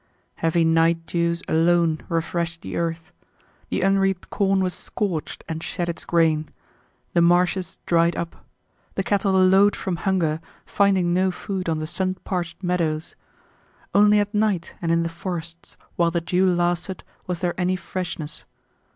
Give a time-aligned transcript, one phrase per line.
[0.37, 3.11] Heavy night dews alone refreshed the earth.
[3.69, 6.49] The unreaped corn was scorched and shed its grain.
[7.13, 8.43] The marshes dried up.
[8.95, 13.15] The cattle lowed from hunger, finding no food on the sun parched meadows.
[13.93, 18.43] Only at night and in the forests while the dew lasted was there any freshness.